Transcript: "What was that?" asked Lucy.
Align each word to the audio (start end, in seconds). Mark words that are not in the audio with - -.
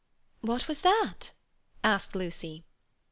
"What 0.39 0.67
was 0.67 0.81
that?" 0.81 1.31
asked 1.83 2.15
Lucy. 2.15 2.65